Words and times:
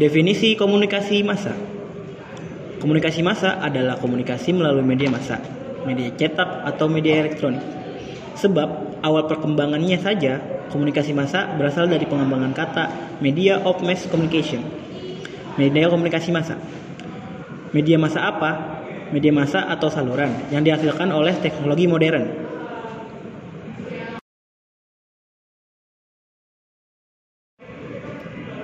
Definisi 0.00 0.56
komunikasi 0.56 1.20
massa. 1.20 1.52
Komunikasi 2.80 3.20
massa 3.20 3.60
adalah 3.60 4.00
komunikasi 4.00 4.56
melalui 4.56 4.80
media 4.80 5.12
massa, 5.12 5.36
media 5.84 6.08
cetak 6.16 6.64
atau 6.64 6.88
media 6.88 7.20
elektronik. 7.20 7.60
Sebab 8.32 8.96
awal 9.04 9.28
perkembangannya 9.28 10.00
saja, 10.00 10.40
komunikasi 10.72 11.12
massa 11.12 11.52
berasal 11.52 11.84
dari 11.84 12.08
pengembangan 12.08 12.56
kata 12.56 12.84
media 13.20 13.60
of 13.60 13.84
mass 13.84 14.08
communication. 14.08 14.64
Media 15.60 15.92
komunikasi 15.92 16.32
massa. 16.32 16.56
Media 17.76 18.00
massa 18.00 18.24
apa? 18.24 18.50
Media 19.12 19.36
massa 19.36 19.68
atau 19.68 19.92
saluran 19.92 20.48
yang 20.48 20.64
dihasilkan 20.64 21.12
oleh 21.12 21.36
teknologi 21.44 21.84
modern. 21.84 22.49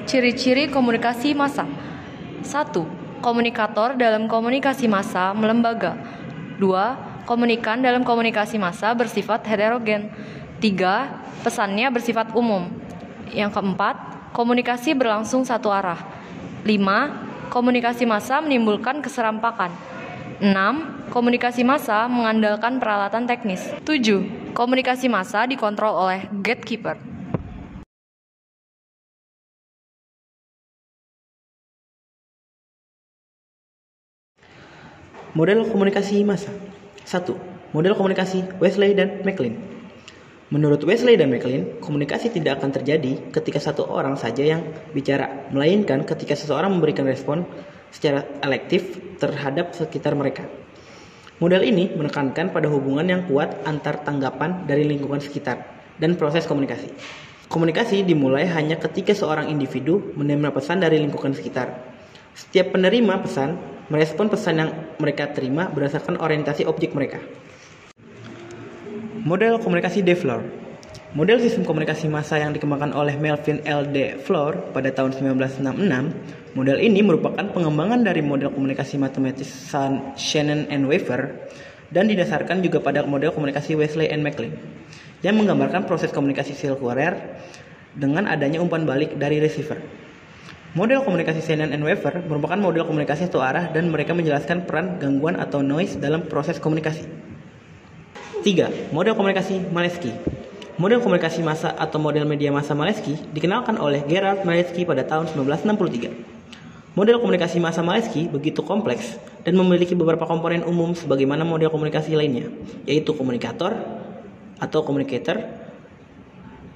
Ciri-ciri 0.06 0.70
komunikasi 0.70 1.34
massa. 1.34 1.66
1. 2.46 2.46
Komunikator 3.18 3.98
dalam 3.98 4.30
komunikasi 4.30 4.86
massa 4.86 5.34
melembaga. 5.34 5.98
2. 6.62 7.26
Komunikan 7.26 7.82
dalam 7.82 8.06
komunikasi 8.06 8.54
massa 8.54 8.94
bersifat 8.94 9.42
heterogen. 9.50 10.06
3. 10.62 11.42
Pesannya 11.42 11.90
bersifat 11.90 12.38
umum. 12.38 12.70
Yang 13.34 13.58
keempat, 13.58 13.98
komunikasi 14.30 14.94
berlangsung 14.94 15.42
satu 15.42 15.74
arah. 15.74 15.98
5. 16.62 17.50
Komunikasi 17.50 18.06
massa 18.06 18.38
menimbulkan 18.38 19.02
keserampakan. 19.02 19.74
6. 20.38 21.10
Komunikasi 21.10 21.66
massa 21.66 22.06
mengandalkan 22.06 22.78
peralatan 22.78 23.26
teknis. 23.26 23.74
7. 23.82 24.54
Komunikasi 24.54 25.10
massa 25.10 25.42
dikontrol 25.50 25.98
oleh 25.98 26.30
gatekeeper. 26.46 27.15
Model 35.36 35.68
komunikasi 35.68 36.24
massa. 36.24 36.48
1. 37.04 37.76
Model 37.76 37.92
komunikasi 37.92 38.56
Wesley 38.56 38.96
dan 38.96 39.20
McLean. 39.20 39.52
Menurut 40.48 40.80
Wesley 40.88 41.20
dan 41.20 41.28
McLean, 41.28 41.76
komunikasi 41.76 42.32
tidak 42.32 42.56
akan 42.56 42.72
terjadi 42.72 43.20
ketika 43.36 43.60
satu 43.60 43.84
orang 43.84 44.16
saja 44.16 44.40
yang 44.40 44.64
bicara, 44.96 45.52
melainkan 45.52 46.08
ketika 46.08 46.32
seseorang 46.32 46.72
memberikan 46.72 47.04
respon 47.04 47.44
secara 47.92 48.24
elektif 48.40 48.96
terhadap 49.20 49.76
sekitar 49.76 50.16
mereka. 50.16 50.48
Model 51.36 51.68
ini 51.68 51.92
menekankan 51.92 52.48
pada 52.48 52.72
hubungan 52.72 53.04
yang 53.04 53.28
kuat 53.28 53.60
antar 53.68 54.08
tanggapan 54.08 54.64
dari 54.64 54.88
lingkungan 54.88 55.20
sekitar 55.20 55.68
dan 56.00 56.16
proses 56.16 56.48
komunikasi. 56.48 56.88
Komunikasi 57.52 58.08
dimulai 58.08 58.48
hanya 58.48 58.80
ketika 58.80 59.12
seorang 59.12 59.52
individu 59.52 60.16
menerima 60.16 60.48
pesan 60.48 60.80
dari 60.80 60.96
lingkungan 60.96 61.36
sekitar. 61.36 61.76
Setiap 62.32 62.72
penerima 62.72 63.20
pesan 63.20 63.75
merespon 63.92 64.26
pesan 64.26 64.54
yang 64.58 64.70
mereka 64.98 65.30
terima 65.30 65.70
berdasarkan 65.70 66.18
orientasi 66.18 66.66
objek 66.66 66.92
mereka. 66.92 67.22
Model 69.26 69.58
komunikasi 69.58 70.06
De 70.06 70.14
Flor 70.14 70.66
Model 71.16 71.40
sistem 71.40 71.64
komunikasi 71.64 72.12
massa 72.12 72.36
yang 72.36 72.52
dikembangkan 72.52 72.92
oleh 72.92 73.16
Melvin 73.16 73.64
L. 73.64 73.88
De 73.88 74.20
pada 74.74 74.92
tahun 74.92 75.16
1966, 75.16 76.52
model 76.52 76.76
ini 76.76 77.00
merupakan 77.00 77.40
pengembangan 77.40 78.04
dari 78.04 78.20
model 78.20 78.52
komunikasi 78.52 79.00
matematis 79.00 79.48
Shannon 80.20 80.68
and 80.68 80.84
Weaver 80.84 81.48
dan 81.88 82.12
didasarkan 82.12 82.60
juga 82.60 82.84
pada 82.84 83.00
model 83.08 83.32
komunikasi 83.32 83.78
Wesley 83.80 84.12
and 84.12 84.20
McLean 84.20 84.60
yang 85.24 85.40
menggambarkan 85.40 85.88
proses 85.88 86.12
komunikasi 86.12 86.52
sel 86.52 86.76
Fourier 86.76 87.16
dengan 87.96 88.28
adanya 88.28 88.60
umpan 88.60 88.84
balik 88.84 89.16
dari 89.16 89.40
receiver. 89.40 89.80
Model 90.76 91.08
komunikasi 91.08 91.40
Shannon 91.40 91.72
and 91.72 91.80
Weaver 91.80 92.28
merupakan 92.28 92.60
model 92.60 92.84
komunikasi 92.84 93.32
satu 93.32 93.40
arah 93.40 93.72
dan 93.72 93.88
mereka 93.88 94.12
menjelaskan 94.12 94.68
peran 94.68 95.00
gangguan 95.00 95.40
atau 95.40 95.64
noise 95.64 95.96
dalam 95.96 96.28
proses 96.28 96.60
komunikasi. 96.60 97.08
3. 98.44 98.92
Model 98.92 99.16
komunikasi 99.16 99.72
Maleski 99.72 100.12
Model 100.76 101.00
komunikasi 101.00 101.40
massa 101.40 101.72
atau 101.72 101.96
model 101.96 102.28
media 102.28 102.52
massa 102.52 102.76
Maleski 102.76 103.16
dikenalkan 103.32 103.80
oleh 103.80 104.04
Gerard 104.04 104.44
Maleski 104.44 104.84
pada 104.84 105.00
tahun 105.08 105.32
1963. 105.32 106.92
Model 106.92 107.24
komunikasi 107.24 107.56
massa 107.56 107.80
Maleski 107.80 108.28
begitu 108.28 108.60
kompleks 108.60 109.16
dan 109.48 109.56
memiliki 109.56 109.96
beberapa 109.96 110.28
komponen 110.28 110.60
umum 110.60 110.92
sebagaimana 110.92 111.48
model 111.48 111.72
komunikasi 111.72 112.12
lainnya, 112.12 112.52
yaitu 112.84 113.16
komunikator 113.16 113.80
atau 114.60 114.84
communicator, 114.84 115.40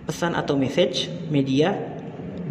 pesan 0.08 0.32
atau 0.32 0.56
message, 0.56 1.12
media, 1.28 1.99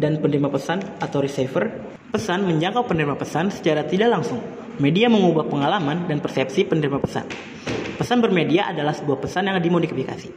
dan 0.00 0.16
penerima 0.16 0.48
pesan 0.48 0.80
atau 0.96 1.20
receiver, 1.20 1.68
pesan 2.08 2.48
menjangkau 2.48 2.88
penerima 2.88 3.20
pesan 3.20 3.52
secara 3.52 3.84
tidak 3.84 4.16
langsung. 4.16 4.40
Media 4.80 5.12
mengubah 5.12 5.44
pengalaman 5.44 6.08
dan 6.08 6.24
persepsi 6.24 6.64
penerima 6.64 6.96
pesan. 7.04 7.28
Pesan 8.00 8.24
bermedia 8.24 8.72
adalah 8.72 8.96
sebuah 8.96 9.20
pesan 9.20 9.52
yang 9.52 9.60
dimodifikasi. 9.60 10.32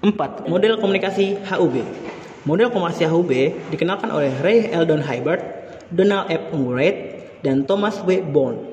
4. 0.00 0.48
Model 0.48 0.80
komunikasi 0.80 1.44
HUB 1.44 1.76
Model 2.48 2.72
komunikasi 2.72 3.04
HUB 3.04 3.32
dikenalkan 3.68 4.08
oleh 4.08 4.32
Ray 4.40 4.72
Eldon 4.72 5.04
Hibbert, 5.04 5.44
Donald 5.92 6.32
F. 6.32 6.56
Murray, 6.56 7.20
dan 7.44 7.68
Thomas 7.68 8.00
W. 8.08 8.24
Bourne. 8.24 8.64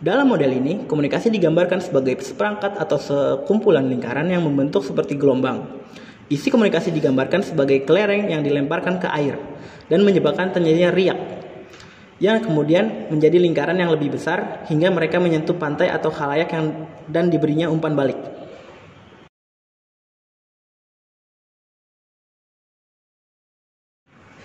Dalam 0.00 0.28
model 0.28 0.52
ini, 0.60 0.84
komunikasi 0.84 1.32
digambarkan 1.32 1.80
sebagai 1.80 2.20
seperangkat 2.20 2.76
atau 2.76 3.00
sekumpulan 3.00 3.88
lingkaran 3.88 4.28
yang 4.28 4.44
membentuk 4.44 4.84
seperti 4.84 5.16
gelombang. 5.16 5.79
Isi 6.30 6.46
komunikasi 6.46 6.94
digambarkan 6.94 7.42
sebagai 7.42 7.82
kelereng 7.82 8.30
yang 8.30 8.46
dilemparkan 8.46 9.02
ke 9.02 9.10
air 9.10 9.34
dan 9.90 10.06
menyebabkan 10.06 10.54
terjadinya 10.54 10.94
riak 10.94 11.18
yang 12.22 12.38
kemudian 12.38 13.10
menjadi 13.10 13.42
lingkaran 13.42 13.74
yang 13.74 13.90
lebih 13.90 14.14
besar 14.14 14.62
hingga 14.70 14.94
mereka 14.94 15.18
menyentuh 15.18 15.58
pantai 15.58 15.90
atau 15.90 16.14
khalayak 16.14 16.54
yang 16.54 16.86
dan 17.10 17.34
diberinya 17.34 17.66
umpan 17.66 17.98
balik. 17.98 18.14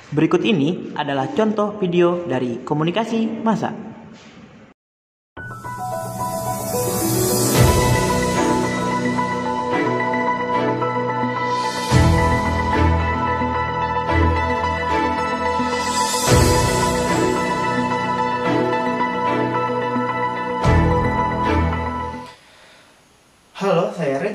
Berikut 0.09 0.41
ini 0.41 0.95
adalah 0.97 1.29
contoh 1.37 1.77
video 1.77 2.25
dari 2.25 2.65
komunikasi 2.65 3.45
massa. 3.45 3.94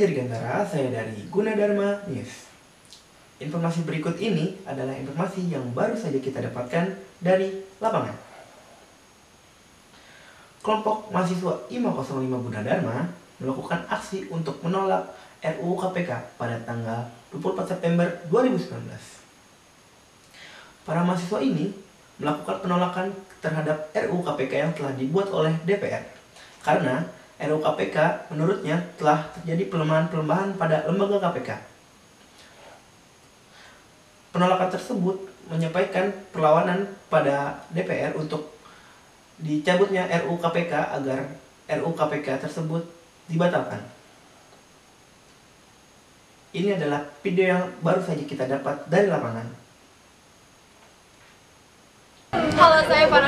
Halo, 0.00 0.64
saya 0.64 0.88
dari 0.88 1.28
Gunadarma 1.28 2.08
News. 2.08 2.48
Informasi 3.36 3.84
berikut 3.84 4.16
ini 4.16 4.56
adalah 4.64 4.96
informasi 4.96 5.52
yang 5.52 5.76
baru 5.76 5.92
saja 5.92 6.16
kita 6.16 6.40
dapatkan 6.40 6.96
dari 7.20 7.60
lapangan. 7.76 8.16
Kelompok 10.64 11.12
mahasiswa 11.12 11.68
505 11.68 12.16
Gunadarma 12.32 13.12
melakukan 13.44 13.84
aksi 13.92 14.24
untuk 14.32 14.64
menolak 14.64 15.04
RUU 15.44 15.76
KPK 15.76 16.40
pada 16.40 16.56
tanggal 16.64 17.04
24 17.36 17.76
September 17.76 18.08
2019. 18.32 18.80
Para 20.88 21.04
mahasiswa 21.04 21.44
ini 21.44 21.76
melakukan 22.16 22.64
penolakan 22.64 23.12
terhadap 23.44 23.92
RUU 23.92 24.24
KPK 24.24 24.52
yang 24.64 24.72
telah 24.72 24.96
dibuat 24.96 25.28
oleh 25.28 25.52
DPR 25.68 26.08
karena 26.64 27.19
RUU 27.40 27.60
KPK 27.64 27.96
menurutnya 28.28 28.76
telah 29.00 29.32
terjadi 29.32 29.72
pelemahan-pelemahan 29.72 30.60
pada 30.60 30.84
lembaga 30.84 31.16
KPK. 31.24 31.50
Penolakan 34.36 34.70
tersebut 34.70 35.16
menyampaikan 35.48 36.12
perlawanan 36.30 36.86
pada 37.08 37.64
DPR 37.72 38.14
untuk 38.14 38.54
dicabutnya 39.40 40.04
RUU 40.20 40.36
KPK 40.36 40.72
agar 41.00 41.32
RUU 41.66 41.92
KPK 41.96 42.44
tersebut 42.44 42.84
dibatalkan. 43.26 43.80
Ini 46.50 46.76
adalah 46.76 47.06
video 47.22 47.46
yang 47.46 47.62
baru 47.80 48.02
saja 48.02 48.22
kita 48.26 48.44
dapat 48.44 48.84
dari 48.90 49.06
lapangan. 49.06 49.59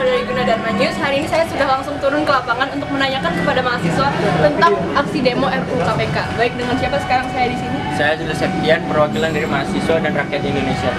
Farah 0.02 0.18
dari 0.18 0.26
Gunadarma 0.26 0.70
News. 0.82 0.98
Hari 0.98 1.14
ini 1.22 1.28
saya 1.30 1.46
sudah 1.46 1.78
langsung 1.78 1.94
turun 2.02 2.26
ke 2.26 2.32
lapangan 2.34 2.66
untuk 2.74 2.90
menanyakan 2.90 3.38
kepada 3.38 3.62
mahasiswa 3.62 4.10
tentang 4.42 4.74
aksi 4.98 5.18
demo 5.22 5.46
RUU 5.46 5.78
KPK. 5.78 6.16
Baik, 6.34 6.58
dengan 6.58 6.74
siapa 6.74 6.98
sekarang 7.06 7.30
saya 7.30 7.46
di 7.46 7.54
sini? 7.54 7.78
Saya 7.94 8.18
Julius 8.18 8.42
Septian, 8.42 8.82
perwakilan 8.90 9.30
dari 9.30 9.46
mahasiswa 9.46 10.02
dan 10.02 10.10
rakyat 10.10 10.42
Indonesia. 10.42 10.90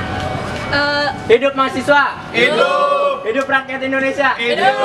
Uh, 0.71 1.11
hidup 1.27 1.51
mahasiswa! 1.51 2.15
Hidup! 2.31 3.27
Hidup 3.27 3.43
rakyat 3.43 3.81
Indonesia! 3.83 4.29
Hidup! 4.39 4.75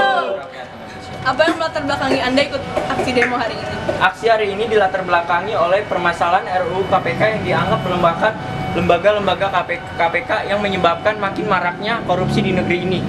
Apa 1.22 1.40
yang 1.46 1.54
melatar 1.54 1.82
belakangi 1.86 2.18
Anda 2.18 2.40
ikut 2.42 2.62
aksi 2.90 3.10
demo 3.14 3.38
hari 3.38 3.54
ini? 3.54 3.70
Aksi 4.02 4.26
hari 4.26 4.50
ini 4.50 4.66
dilatar 4.66 5.06
belakangi 5.06 5.54
oleh 5.54 5.86
permasalahan 5.86 6.66
RUU 6.66 6.90
KPK 6.90 7.38
yang 7.38 7.42
dianggap 7.46 7.86
melemahkan 7.86 8.34
lembaga-lembaga 8.74 9.46
KPK 9.94 10.50
yang 10.50 10.58
menyebabkan 10.58 11.22
makin 11.22 11.46
maraknya 11.46 12.02
korupsi 12.02 12.42
di 12.42 12.50
negeri 12.50 12.82
ini. 12.82 13.00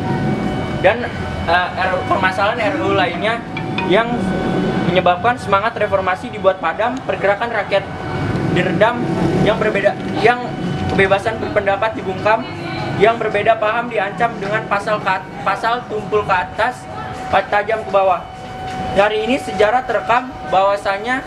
Dan 0.79 1.03
uh, 1.47 1.69
permasalahan 2.07 2.71
RUU 2.79 2.95
lainnya 2.95 3.43
yang 3.91 4.07
menyebabkan 4.89 5.37
semangat 5.37 5.75
reformasi 5.77 6.31
dibuat 6.33 6.57
padam, 6.57 6.97
pergerakan 7.05 7.51
rakyat 7.51 7.83
diredam, 8.57 9.03
yang 9.45 9.57
berbeda, 9.61 9.93
yang 10.25 10.49
kebebasan 10.89 11.37
berpendapat 11.37 11.93
dibungkam, 11.95 12.41
yang 12.97 13.15
berbeda 13.15 13.55
paham 13.61 13.87
diancam 13.87 14.33
dengan 14.41 14.65
pasal 14.67 14.99
pasal 15.45 15.85
tumpul 15.87 16.25
ke 16.25 16.33
atas, 16.33 16.83
tajam 17.29 17.85
ke 17.85 17.91
bawah. 17.93 18.25
Dari 18.97 19.29
ini 19.29 19.37
sejarah 19.37 19.85
terekam 19.85 20.33
bahwasanya 20.49 21.21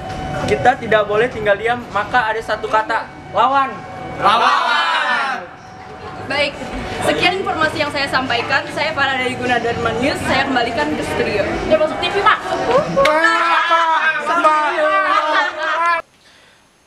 kita 0.51 0.77
tidak 0.77 1.07
boleh 1.07 1.31
tinggal 1.31 1.55
diam, 1.57 1.81
maka 1.95 2.29
ada 2.29 2.43
satu 2.43 2.67
kata, 2.67 3.07
lawan. 3.33 3.71
Lawan. 4.21 4.72
Baik, 6.33 6.57
sekian 7.05 7.45
informasi 7.45 7.85
yang 7.85 7.93
saya 7.93 8.09
sampaikan. 8.09 8.65
Saya 8.73 8.97
para 8.97 9.21
dari 9.21 9.37
Gunadarma 9.37 9.93
News. 10.01 10.17
Saya 10.25 10.49
kembalikan 10.49 10.89
ke 10.97 11.05
studio. 11.05 11.45
Ya 11.69 11.77
masuk 11.77 12.01
TV, 12.01 12.25
Pak. 12.25 12.39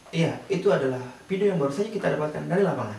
Iya, 0.10 0.42
itu 0.50 0.66
adalah 0.74 1.06
video 1.30 1.54
yang 1.54 1.62
baru 1.62 1.70
saja 1.70 1.94
kita 1.94 2.18
dapatkan 2.18 2.42
dari 2.50 2.66
lapangan. 2.66 2.98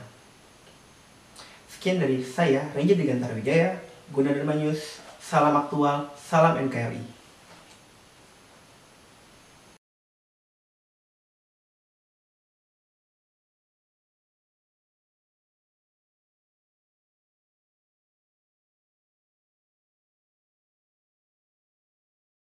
Sekian 1.67 1.99
dari 1.99 2.23
saya, 2.23 2.71
Ranger 2.79 2.95
Digantara 2.95 3.35
Wijaya, 3.35 3.83
Gunadarma 4.15 4.55
News. 4.55 5.03
Salam 5.19 5.59
aktual, 5.59 6.15
salam 6.15 6.63
NKRI. 6.71 7.16